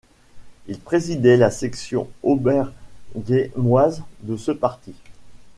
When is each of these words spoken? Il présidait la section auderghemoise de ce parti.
Il 0.65 0.79
présidait 0.79 1.37
la 1.37 1.51
section 1.51 2.09
auderghemoise 2.23 4.01
de 4.23 4.35
ce 4.35 4.49
parti. 4.51 4.95